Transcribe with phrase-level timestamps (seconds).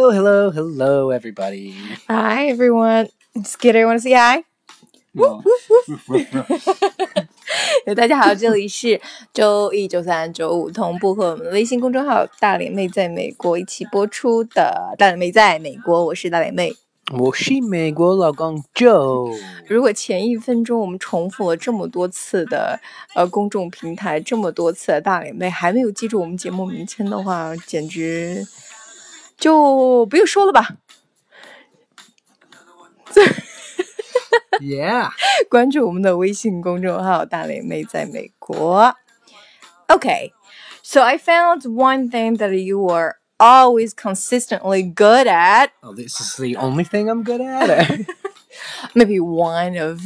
[0.00, 1.74] Hello, hello, hello, everybody.
[2.08, 3.08] Hi everyone.
[3.44, 4.42] Skidder, want to say hi?
[5.12, 5.42] Well,
[7.94, 8.98] 大家好，这里是
[9.34, 16.74] 周一、周三、周五同步和我们的微信公众号“大脸妹在美国”一起播出的《大脸妹在美国》，我是大脸妹。
[17.12, 19.38] 我是美国老公 Joe。
[19.68, 22.80] 如果前一分钟我们重复了这么多次的
[23.14, 28.42] 呃公众平台，这么多次的大脸妹还没有记住我们节目名称的话，简直
[29.40, 30.76] 就不用说了吧。
[34.60, 35.10] Yeah.
[35.50, 38.94] 关注我们的微信公众号“大脸妹在美国”。
[39.88, 40.32] Okay,
[40.82, 45.70] so I found one thing that you are always consistently good at.
[45.82, 48.06] Oh, this is the only thing I'm good at.
[48.94, 50.00] Maybe one of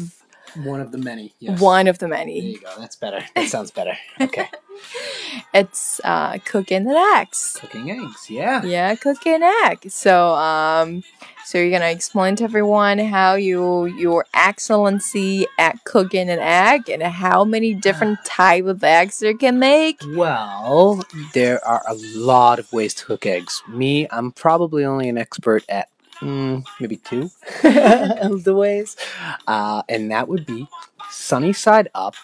[0.65, 1.33] One of the many.
[1.39, 1.61] Yes.
[1.61, 2.41] one of the There many.
[2.41, 2.71] you go.
[2.77, 3.25] That's better.
[3.37, 3.97] That sounds better.
[4.21, 4.49] Okay.
[5.54, 7.58] It's uh, cooking an eggs.
[7.60, 8.30] Cooking eggs.
[8.30, 8.64] Yeah.
[8.64, 9.90] Yeah, cooking egg.
[9.90, 11.04] So um,
[11.46, 17.04] so you're gonna explain to everyone how you your excellency at cooking an egg and
[17.04, 20.02] how many different type of eggs you can make.
[20.10, 21.04] Well,
[21.34, 23.62] there are a lot of ways to cook eggs.
[23.68, 25.90] Me, I'm probably only an expert at
[26.22, 27.30] mm, maybe two
[27.64, 28.96] of the ways,
[29.48, 30.68] uh, and that would be
[31.10, 32.16] sunny side up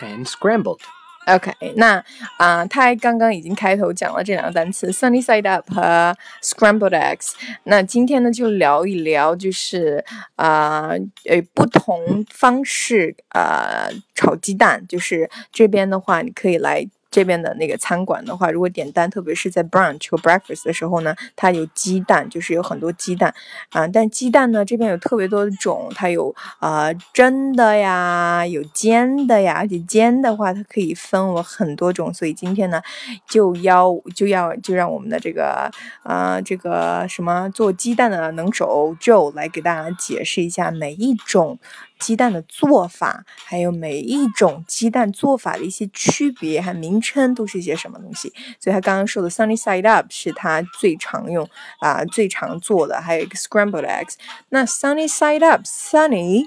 [0.00, 0.82] and scrambled.
[1.26, 1.96] OK，那
[2.36, 7.32] 啊、呃他刚刚已经开头讲了这两个单词 sunny side up 和 scrambled eggs。
[7.64, 10.04] 那今天呢，就聊一聊，就是
[10.36, 10.90] 啊
[11.24, 14.84] 呃不同方式呃炒鸡蛋。
[14.86, 16.86] 就是这边的话，你可以来。
[17.14, 23.32] 这边的那个餐馆的话，如果点单，特别是在 brunch 和 breakfast 的时候呢，它有鸡蛋，就是有很多鸡蛋。
[23.70, 32.82] 啊、但鸡蛋呢，这边有特别多的种，它有啊、蒸的呀，有煎的呀，而且煎的话，它可以分为很多种，所以今天呢，
[33.28, 35.70] 就要就要就让我们的这个
[36.02, 41.60] 呃这个什么做鸡蛋的能手 Joe 来给大家解释一下每一种
[41.99, 48.33] 鸡蛋的做法，还有每一种鸡蛋做法的一些区别，还有名称都是一些什么东西。
[48.59, 51.47] 所以他刚刚说的 sunny side up 是他最常用
[51.79, 54.15] 啊、最常做的，还有一个 scrambled eggs。
[54.49, 56.45] 那 sunny side up sunny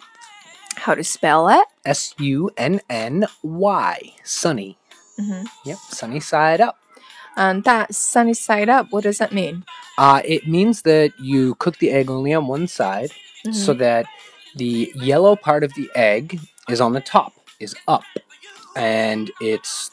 [0.76, 1.66] how to spell it？
[1.82, 4.00] S U N N Y.
[4.24, 4.76] Sunny.
[5.18, 5.76] 嗯哼， Yep.
[5.90, 6.76] Sunny side up.
[7.34, 9.62] 嗯，大 sunny side up what does that mean？
[9.98, 13.10] Uh, it means that you cook the egg only on one side
[13.52, 14.06] so that
[14.57, 18.03] the yellow part of the egg is on the top, is up.
[18.75, 19.89] And it's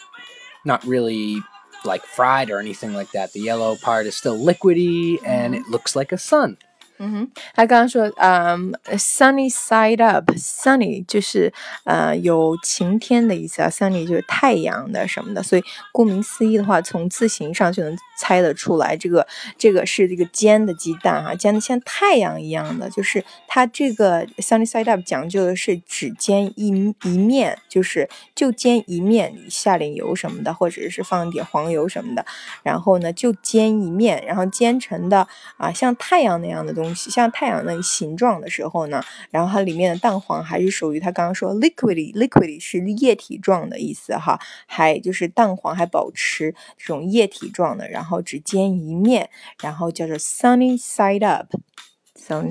[0.65, 1.43] not really
[1.85, 3.33] like fried or anything like that.
[3.33, 6.57] The yellow part is still liquidy and it looks like a sun.
[6.99, 11.53] 嗯哼，他刚刚说，嗯，sunny side up，sunny 就是
[11.85, 15.63] 呃有晴天的意思啊，sunny 就是太阳的什么的，所以
[15.93, 19.27] 顾名思义的话，从字形上就能猜得出来，这个
[19.59, 32.25] 这个是这个煎的鸡蛋哈、煎的像太阳一样的，就是它这个 sunny side up 讲究的是只煎一一面，就是就煎一面，下点油什么的，或者是放一点黄油什么的，
[32.63, 35.27] 然后呢就煎一面，然后煎成的
[35.57, 49.30] 啊像太阳那样的东像太阳那个形状的时候呢，然后它里面的蛋黄还是属于它刚刚说 liquidy，liquidy 是液体状的意思哈，还就是蛋黄还保持这种液体状的，然后只煎一面，
[49.62, 52.44] 然后叫做 sunny side up。So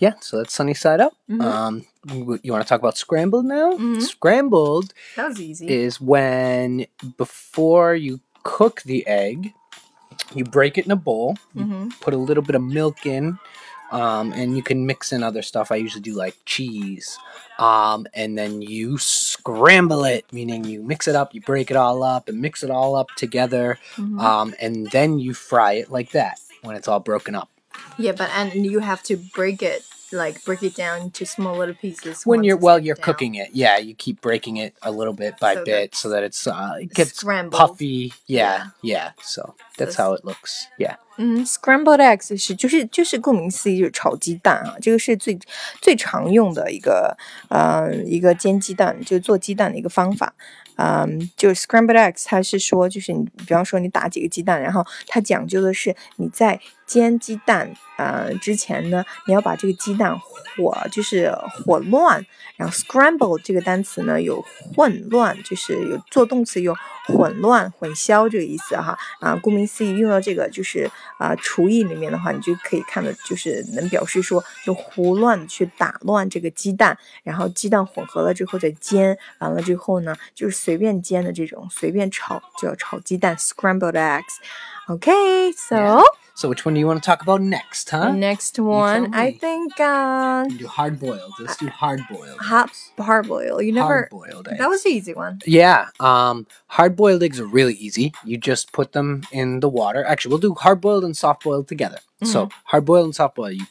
[0.00, 1.14] Yeah, so that's sunny side up.
[1.28, 1.40] Mhm.
[1.40, 3.76] Um, w- you want to talk about scrambled now?
[3.78, 4.00] Mhm.
[4.00, 5.68] Scrambled that was easy.
[5.68, 6.86] is when
[7.16, 9.52] before you cook the egg,
[10.34, 13.38] you break it in a bowl, you hmm put a little bit of milk in,
[13.91, 15.71] um, and you can mix in other stuff.
[15.71, 17.17] I usually do like cheese,
[17.59, 22.03] um, and then you scramble it, meaning you mix it up, you break it all
[22.03, 26.11] up, and mix it all up together, hmm um, and then you fry it like
[26.11, 27.49] that when it's all broken up.
[27.97, 31.74] Yeah, but and you have to break it, like break it down into small little
[31.74, 32.26] pieces.
[32.26, 33.04] when once you're it's well laid you're down.
[33.04, 36.22] cooking it yeah you keep breaking it a little bit by So bit so that
[36.22, 37.58] it's uh it gets scrambled.
[37.58, 45.38] puffy yeah yeah so that's So how it looks yeah 嗯，scrambled eggs 是就是就是顾名思义就是炒鸡蛋啊，这个是最
[45.80, 47.16] 最常用的一个
[47.48, 50.34] 呃一个煎鸡蛋，就是做鸡蛋的一个方法。
[50.76, 61.31] 嗯，就是 scrambled eggs，它是说就是你比方说你打几个鸡蛋，然后它讲究的是你在 煎鸡蛋呃之前呢，你要把这个鸡蛋火就是
[61.65, 62.25] 火乱，
[62.55, 64.41] 然后 scramble 这个单词呢有
[64.75, 66.73] 混乱，就是有做动词有
[67.05, 70.89] 混乱、混淆这个意思哈啊，顾名思义用到这个就是
[71.19, 84.23] 啊厨艺里面的话，你就可以看到就是能表示说就胡乱去打乱这个鸡蛋，然后鸡蛋混合了之后再煎，完了之后呢就是随便煎的这种随便炒就要炒鸡蛋 scrambled eggs。
[84.87, 86.01] OK，so
[86.37, 88.11] So which one do you want to talk about next, huh?
[88.11, 91.33] Next one, I think uh, We do hard boiled.
[91.39, 92.39] Let's do hard boiled.
[92.39, 92.69] hot
[92.99, 93.59] hard boil.
[93.59, 93.87] You never.
[93.87, 94.59] Hard boiled eggs.
[94.59, 95.39] That was the easy one.
[95.47, 98.13] Yeah, um, hard boiled eggs are really easy.
[98.23, 100.05] You just put them in the water.
[100.05, 101.97] Actually, we'll do hard boiled and soft boiled together.
[102.23, 103.65] So hard boiled and soft boiled, you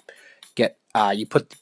[0.56, 1.54] get uh, you put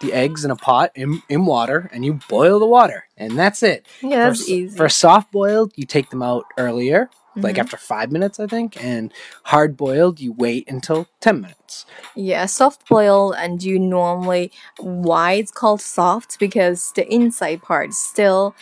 [0.00, 3.64] the eggs in a pot in, in water and you boil the water, and that's
[3.64, 3.86] it.
[4.00, 4.76] Yeah, that's for, easy.
[4.76, 7.60] For soft boiled, you take them out earlier, like Mhm.
[7.60, 9.12] after five minutes, I think, and
[9.44, 11.86] hard boiled, you wait until ten minutes.
[12.14, 18.54] Yeah, soft boil, and you normally why it's called soft because the inside part still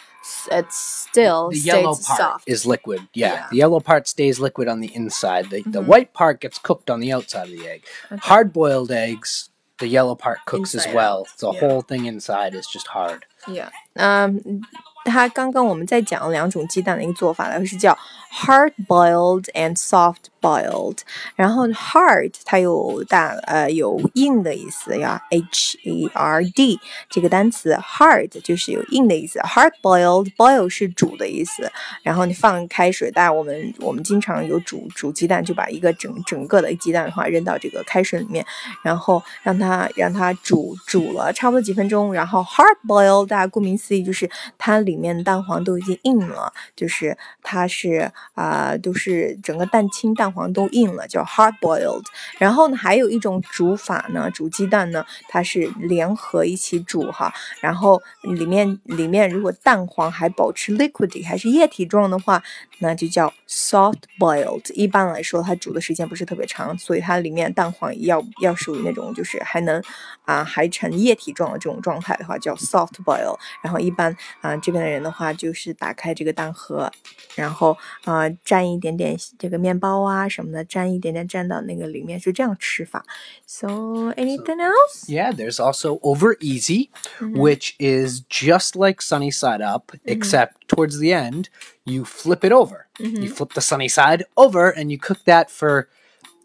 [0.53, 2.45] it's still the yellow part soft.
[2.47, 3.01] is liquid.
[3.15, 3.47] Yeah, Yeah.
[3.51, 5.49] the yellow part stays liquid on the inside.
[5.51, 5.87] The, the Mhm.
[5.87, 7.85] white part gets cooked on the outside of the egg.
[8.13, 8.21] Okay.
[8.29, 11.21] Hard boiled eggs, the yellow part cooks Inside as well.
[11.21, 11.61] out, The yeah.
[11.61, 13.25] whole thing inside is just hard.
[13.49, 14.61] Yeah，嗯，
[15.05, 17.97] 它刚刚我们在讲两种鸡蛋的一个做法，它是叫
[18.33, 20.99] hard boiled and soft boiled。
[21.35, 31.71] 然后 hard 它有大呃有硬的意思呀，h e r d 这个单词 hard 就是有硬的意思，hard boiled boil 是煮的意思。
[32.03, 38.45] 然后你放开水，大家我们我们经常有煮煮鸡蛋，就把一个整整个的鸡蛋的话扔到这个开水里面，
[38.83, 52.05] 然后让它让它煮煮了差不多几分钟，然后 hard boiled 大家顾名思义就是它里面蛋黄都已经硬了，就是它是啊、都是整个蛋清蛋黄都硬了，叫 hard boiled。
[52.39, 62.43] 然后呢，还有一种煮法呢，煮鸡蛋呢，它是联合一起煮哈，然后里面里面如果蛋黄还保持 liquid 还是液体状的话，
[62.80, 64.72] 那就叫 soft boiled。
[64.74, 69.82] 一般来说，它煮的时间不是特别长，所以它里面蛋黄要要属于那种就是还能
[70.26, 73.38] 啊、还呈液体状的这种状态的话，叫 soft boil。
[73.62, 76.92] 然后一般啊、这边的人的话，就是打开这个蛋盒，
[77.36, 83.06] 然后啊、蘸一点点这个面包啊什么的，蘸一点点蘸到那个里面，是这样吃法。
[83.46, 83.68] So
[84.14, 85.08] anything else？
[85.08, 86.90] Yeah, there's also over easy,
[87.20, 91.49] which is just like sunny side up, except towards the end,
[91.85, 92.87] you flip it over.
[92.99, 93.27] You mm-hmm.
[93.27, 95.89] flip the sunny side over and you cook that for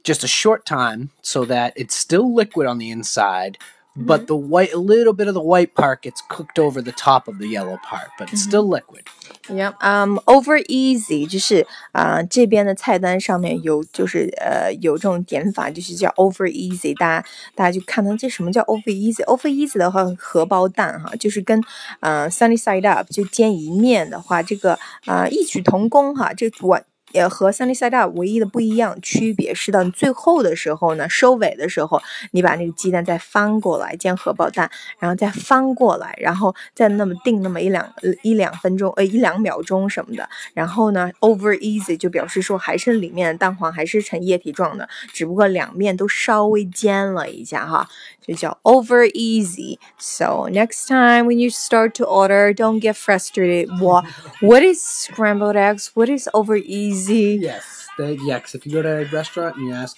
[0.03, 3.57] just a short time so that it's still liquid on the inside,
[3.96, 7.26] but the white, a little bit of the white part gets cooked over the top
[7.26, 9.02] of the yellow part, but it's still liquid.
[9.48, 21.60] Yeah, um, over easy 就是啊、这边的菜单上面有就是呃有这种点法，就是叫 over easy，大家大家就看到这什么叫 over easy？over easy 的话，荷包蛋哈，就是跟
[21.98, 24.74] 呃 sunny side up 就煎一面的话，这个
[25.06, 26.84] 啊、呃异曲同工哈，这完。
[27.14, 32.00] 呃，和 Sunny Side Up 唯一的不一样区别是到最后的时候呢，收尾的时候，
[32.30, 34.70] 你把那个鸡蛋再翻过来煎荷包蛋，
[35.00, 40.28] 然后再翻过来，然后再那么定那么一两呃一两分钟，呃一两秒钟什么的。
[40.54, 47.88] 然后呢，over easy 就表示说还是里面的蛋黄还是呈液体状的，只不过两面都稍微煎了一下哈，
[48.24, 53.68] 就叫 over easy。So next time when you start to order, don't get frustrated.
[53.80, 54.04] What
[54.40, 55.88] what is scrambled eggs?
[55.94, 57.00] What is over easy?
[57.09, 58.37] Yes, the, yeah.
[58.39, 59.97] Because if you go to a restaurant and you ask,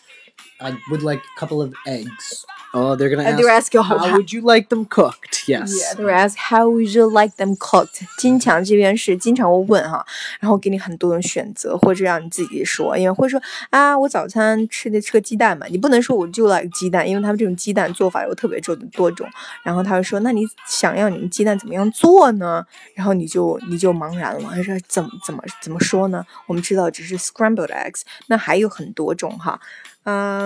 [0.61, 2.45] I would like a couple of eggs.
[2.75, 5.43] Oh, they're gonna And ask, they're asking how how- would you like them cooked?
[5.47, 5.75] Yes.
[5.75, 8.01] Yeah, they ask how would you like them cooked？
[8.17, 10.07] 经常这边是经常会问哈，
[10.39, 19.29] 然后给你很多种选择，或者让你自己说，因为会说啊，我早餐吃的吃个鸡蛋嘛，你不能说我就 like 鸡蛋，因为他们这种鸡蛋做法有特别多多种，
[19.65, 22.65] 然后他会说，那你想要你们鸡蛋怎么样做呢？
[22.95, 26.25] 然后你就你就茫然了，他说怎么怎么怎么说呢？
[26.47, 29.61] 我们知道只是 scrambled eggs，那还有很多种哈，
[30.05, 30.46] 嗯、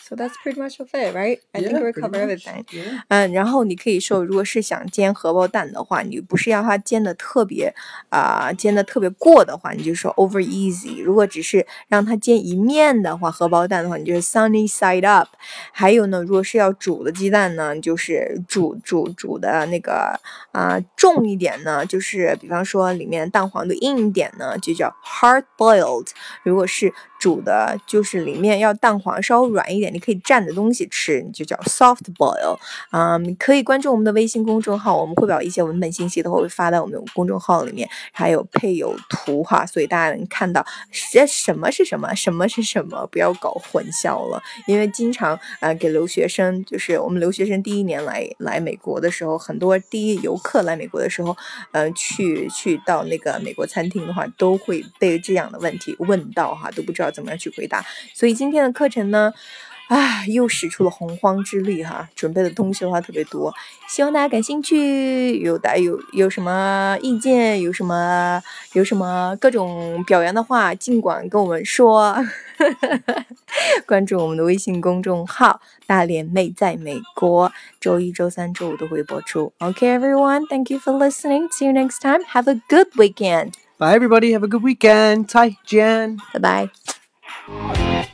[0.00, 1.38] So that's pretty much of it, right?
[1.52, 2.64] I think we cover everything.
[3.08, 7.74] 嗯，然后你可以说，如果是想煎荷包蛋的话，你不是要它煎的特别
[8.08, 11.02] 啊、煎的特别过的话，你就说 over easy。
[11.02, 15.28] 如果只是让它煎一面的话，荷包蛋的话，你就是 sunny side up。
[15.72, 20.18] 还有呢，如果是要煮的鸡蛋呢，就是煮煮煮的那个
[20.52, 26.06] 啊、重一点呢，就是比方说里面蛋黄的硬一点呢，就叫 hard boiled。
[26.44, 32.56] 如果是煮的，就是里面要蛋黄稍微软一点，你可以蘸着东西吃，你就叫 soft boil。
[32.92, 40.64] 嗯，可以关注我们的微信公众号，我们会把一些文本信息都会发在我们公众号里面，还有配有图哈，所以大家能看到
[41.12, 44.42] 这什么是什么，什么是什么，不要搞混淆了。
[44.66, 51.36] 因为经常呃给留学生，就是我们留学生第一年来来美国的时候，很多第一游客来美国的时候，
[51.72, 57.84] 呃去去到那个美国餐厅的话，都会被这样的问题问到哈，都不知道怎么样去回答？
[58.14, 59.32] 所以今天的课程呢，
[59.88, 63.54] 啊，又使出了洪荒之力哈，准备的东西的话特别多，
[63.88, 68.42] 希望大家感兴趣，有大有有什么意见，有什么
[68.74, 72.16] 有什么各种表扬的话，尽管跟我们说。
[73.86, 77.50] 关注我们的微信公众号，大脸妹在美国，
[77.80, 79.52] 周一周三周五都会播出。
[79.58, 83.67] OK everyone，thank you for listening，see you next time，have a good weekend。
[83.78, 84.32] Bye, everybody.
[84.32, 85.28] Have a good weekend.
[85.28, 86.18] Tai Jen.
[86.34, 86.70] Bye
[87.48, 88.10] bye.